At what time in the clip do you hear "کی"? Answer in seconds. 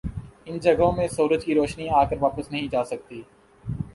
1.45-1.55